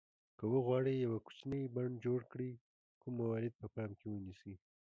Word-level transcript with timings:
که 0.37 0.43
وغواړئ 0.53 0.95
یو 1.07 1.13
کوچنی 1.25 1.61
بڼ 1.75 1.87
جوړ 2.05 2.19
کړئ 2.31 2.51
کوم 3.01 3.13
موارد 3.19 3.53
په 3.61 3.67
پام 3.75 3.91
کې 3.99 4.07
ونیسئ. 4.09 4.53